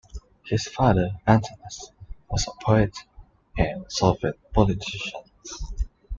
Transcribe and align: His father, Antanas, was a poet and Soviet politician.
His 0.47 0.65
father, 0.67 1.11
Antanas, 1.27 1.91
was 2.27 2.47
a 2.47 2.63
poet 2.65 2.97
and 3.55 3.85
Soviet 3.87 4.51
politician. 4.51 5.21